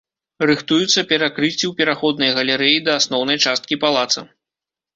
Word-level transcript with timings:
Рыхтуюцца 0.51 1.03
перакрыцці 1.11 1.59
ў 1.67 1.73
пераходнай 1.83 2.33
галерэі 2.39 2.81
да 2.89 2.99
асноўнай 3.03 3.37
часткі 3.51 3.81
палаца. 3.87 4.29